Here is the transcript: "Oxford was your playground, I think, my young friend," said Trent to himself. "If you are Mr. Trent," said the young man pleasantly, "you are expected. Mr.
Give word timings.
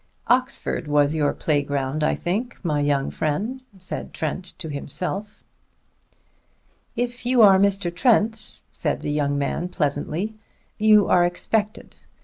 "Oxford 0.25 0.87
was 0.87 1.13
your 1.13 1.31
playground, 1.31 2.03
I 2.03 2.15
think, 2.15 2.57
my 2.65 2.79
young 2.79 3.11
friend," 3.11 3.61
said 3.77 4.15
Trent 4.15 4.45
to 4.57 4.67
himself. 4.67 5.43
"If 6.95 7.23
you 7.23 7.43
are 7.43 7.59
Mr. 7.59 7.93
Trent," 7.93 8.61
said 8.71 9.01
the 9.01 9.11
young 9.11 9.37
man 9.37 9.69
pleasantly, 9.69 10.33
"you 10.79 11.07
are 11.07 11.23
expected. 11.23 11.91
Mr. 11.91 12.07